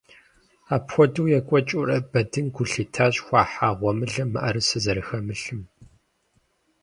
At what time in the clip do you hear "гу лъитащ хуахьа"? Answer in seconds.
2.55-3.69